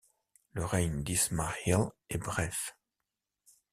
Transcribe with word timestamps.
Le 0.53 0.65
règne 0.65 1.03
d'Ismâ`îl 1.03 1.91
est 2.09 2.17
bref. 2.17 2.75